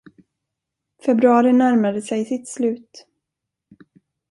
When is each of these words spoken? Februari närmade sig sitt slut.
Februari 1.05 1.53
närmade 1.53 2.01
sig 2.01 2.25
sitt 2.25 2.47
slut. 2.49 3.07